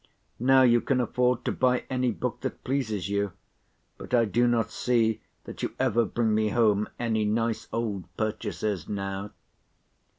Now 0.39 0.63
you 0.63 0.81
can 0.81 0.99
afford 0.99 1.45
to 1.45 1.51
buy 1.51 1.85
any 1.87 2.09
book 2.09 2.41
that 2.41 2.63
pleases 2.63 3.07
you, 3.07 3.33
but 3.99 4.15
I 4.15 4.25
do 4.25 4.47
not 4.47 4.71
see 4.71 5.21
that 5.43 5.61
you 5.61 5.75
ever 5.79 6.05
bring 6.05 6.33
me 6.33 6.49
home 6.49 6.89
any 6.97 7.23
nice 7.23 7.67
old 7.71 8.05
purchases 8.17 8.89
now. 8.89 9.29